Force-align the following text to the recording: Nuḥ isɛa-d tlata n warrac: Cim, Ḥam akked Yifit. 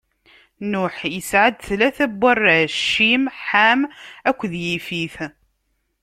Nuḥ 0.71 0.95
isɛa-d 1.19 1.57
tlata 1.65 2.05
n 2.11 2.17
warrac: 2.21 2.75
Cim, 2.91 3.23
Ḥam 3.47 3.81
akked 4.29 4.51
Yifit. 4.65 5.15